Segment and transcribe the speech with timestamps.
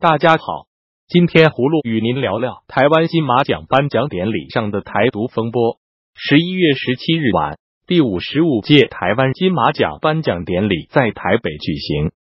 [0.00, 0.68] 大家好，
[1.08, 5.80] 今天葫芦与您聊聊台湾金马奖颁奖典礼上的台独风波。
[6.14, 12.12] 十一月十七日晚，第五十五届台湾金马奖颁奖典礼在台北举行。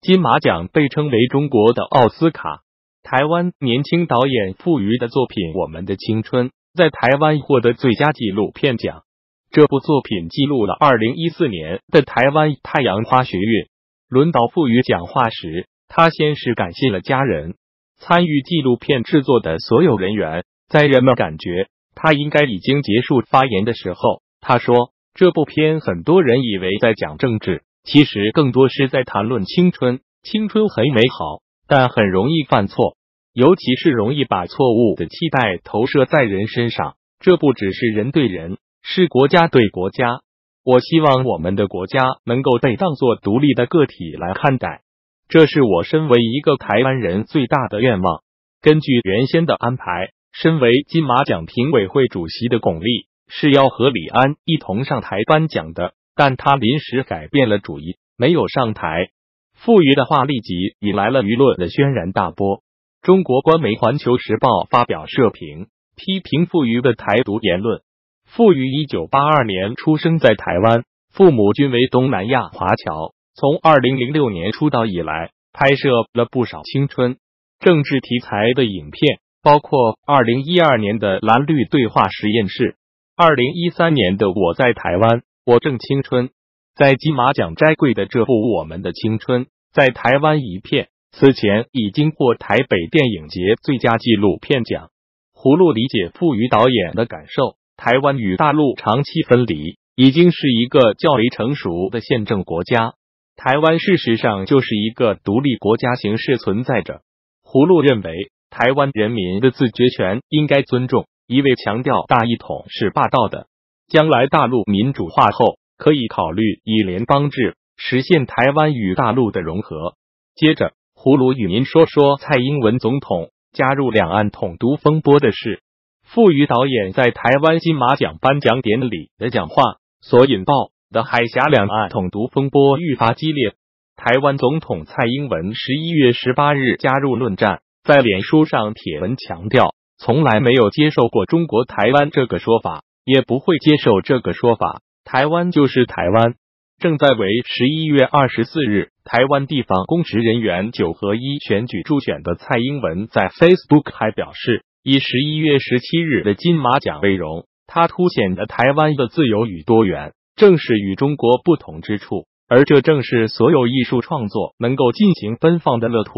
[0.00, 2.62] 金马奖被称为中国的奥斯卡。
[3.02, 9.02] 台湾年轻导演傅余的作品《我们的青春》在台湾获得最佳纪录片奖。
[9.50, 13.66] 这部作品记录了二零一四年的台湾太阳花学运。
[14.08, 15.66] 轮到傅余讲话时。
[15.88, 17.54] 他先是感谢了家人、
[17.98, 20.44] 参与纪录片制作的所有人员。
[20.68, 30.00] 在人们感觉他应该已经结束发言的时候，他说：“这部片很多人以为在讲政治，其实更多是在谈论青春。
[30.22, 32.96] 青春很美好，但很容易犯错，
[33.32, 36.96] 尤其是容易把错误的期待投射在人身上。
[37.18, 40.20] 这不只是人对人，是国家对国家。
[40.64, 44.82] 我希望我们的国家能够被当作独立的个体来看待。”
[45.28, 48.22] 这是我身为一个台湾人最大的愿望。
[48.62, 59.10] 根据原先的安排，身为金马奖评委会主席的巩俐是要和李安一同上台颁奖的，但他临时改变了主意，没有上台。
[59.54, 62.62] 傅余的话立即引来了舆论的轩然大波。
[63.02, 67.82] 中国官媒《环球时报》发表社评，批评傅余的台独言论。
[68.24, 73.12] 傅余一九八二年出生在台湾，父母均为东南亚华侨。
[73.38, 77.18] 从二零零六年出道以来，拍摄了不少青春
[77.60, 82.72] 政治题材的影片，包括二零一二年的《蓝绿对话实验室》，
[83.16, 86.28] 二零一三年的《我在台湾，我正青春》。
[86.74, 94.88] 在金马奖摘桂的这部《我们的青春》在台湾一片，此前已经获台北电影节最佳纪录片奖。
[95.32, 102.94] 葫芦理解傅余导演的感受，台湾与大陆长期分离，已经是一个较为成熟的宪政国家。
[103.38, 107.02] 台湾事实上就是一个独立国家形式存在着。
[107.44, 111.06] 葫芦认为，台湾人民的自决权应该尊重。
[111.28, 113.46] 一味强调大一统是霸道的。
[113.86, 119.94] 将来大陆民主化后，可以考虑以联邦制实现台湾与大陆的融合。
[120.34, 125.62] 接着，葫芦与您说说蔡英文总统加入两岸统独风波的事。
[126.02, 129.62] 傅余导演在台湾金马奖颁奖典礼的讲话
[130.00, 130.72] 所引爆。
[130.90, 133.54] 的海峡两岸统独风波愈发激烈。
[133.96, 144.80] 台湾总统蔡英文十一月十八日加入论战，在脸书上帖文强调，从来没有接受过中国台湾这个说法，也不会接受这个说法。
[145.04, 146.34] 台湾就是台湾。
[146.78, 160.12] 正在为十一月二十四日台湾地方公职人员九合一选举助选的蔡英文，在 Facebook 还表示，以十一月十七日的金马奖为荣，他凸显了台湾的自由与多元。
[160.38, 166.12] 正是与中国不同之处，而这正是所有艺术创作能够进行奔放的乐土。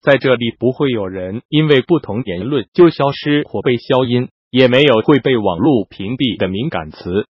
[0.00, 7.26] 在这里，不会有人因为不同言论就消失或被消音，也没有会被网络屏蔽的敏感词。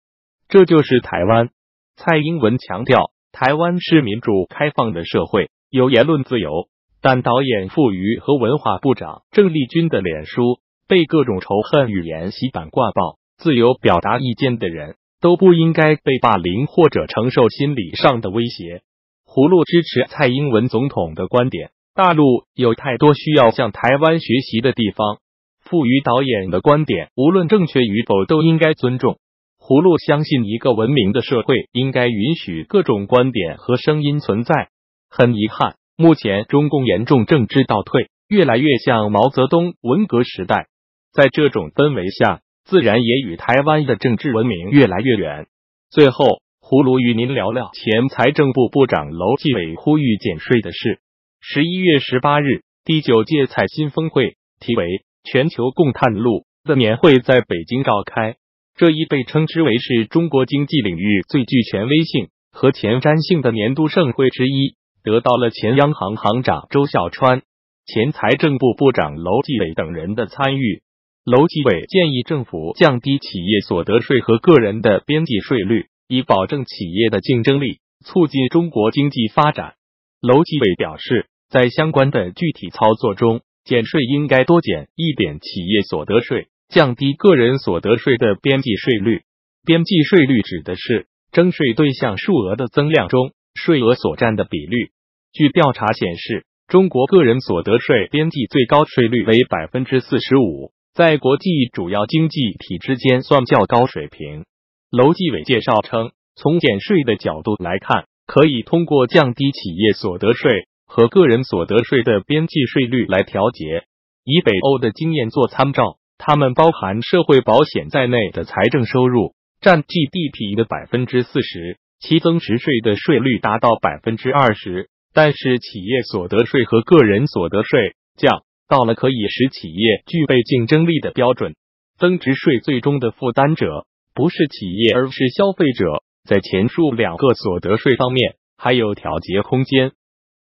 [0.50, 1.50] 这就是台湾。
[1.96, 6.68] 蔡英文强调，台湾是民主开放的社会，有言论自由。
[7.00, 10.60] 但导演傅余和文化部长郑丽君的脸书
[10.90, 14.96] 被各种仇恨语言洗版挂爆，自由表达意见的人。
[15.20, 18.82] 都不应该被霸凌或者承受心理上的威胁。
[19.26, 25.20] 葫芦支持蔡英文总统的观点，大陆有太多需要向台湾学习的地方。
[25.64, 29.20] 傅余导演的观点，无论正确与否，都应该尊重。
[29.60, 34.70] 葫芦相信，一个文明的社会应该允许各种观点和声音存在。
[35.10, 40.68] 很遗憾，目前中共严重政治倒退，越来越像毛泽东文革时代。
[41.12, 42.42] 在这种氛围下。
[42.68, 45.48] 自然也与台湾的政治文明越来越远。
[45.90, 51.00] 最后，葫芦与您聊聊前财政部部长楼继伟呼吁减税的事。
[51.40, 54.84] 十一月十八日，第九届财新峰会题为
[55.24, 58.36] 《全球共探路》的年会在北京召开。
[58.76, 64.76] 这一被称之为是中国经济领域最具权威性和前瞻性的年度盛会之一，
[65.06, 67.44] 得到了前央行行长周小川、
[67.86, 70.82] 前财政部部长楼继伟等人的参与。
[71.30, 79.74] 楼继伟建议政府降低企业所得税和个人的边际税率，以保证企业的竞争力，促进中国经济发展。
[80.22, 89.24] 楼继伟表示，在相关的具体操作中，减税应该多减一点企业所得税，降低个人所得税的边际税率。
[89.66, 94.92] 边际税率指的是征税对象数额的增量中税额所占的比率。
[95.34, 100.72] 据调查显示，中国个人所得税边际最高税率为百分之四十五。
[100.98, 104.46] 在国际主要经济体之间算较高水平。
[104.90, 113.84] 楼继伟介绍称，从减税的角度来看，可以通过降低企业所得税，和个人所得税的边际税率来调节。
[114.24, 124.90] 以北欧的经验做参照，他们包含社会保险在内的财政收入占 GDP 的百分之四十，其增值税的税率达到百分之二十。
[125.14, 131.56] 但是企业所得税和个人所得税降到了可以使企业具备竞争力的标准。
[131.98, 136.04] 增值税最终的负担者不是企业，而是消费者。
[136.24, 139.94] 在前述两个所得税方面，还有调节空间。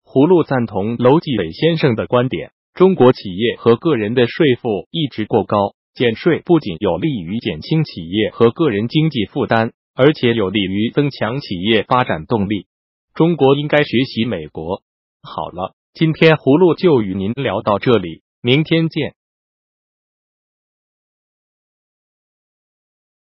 [0.05, 12.67] 葫芦赞同楼继伟先生的观点：中国企业和个人的税负一直过高，减税不仅有利于减轻企业和个人经济负担，而且有利于增强企业发展动力。
[13.15, 14.83] 中国应该学习美国。
[15.23, 19.15] 好了，今天葫芦就与您聊到这里，明天见。